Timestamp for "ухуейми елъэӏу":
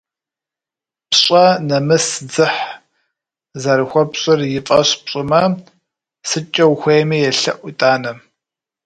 6.71-7.65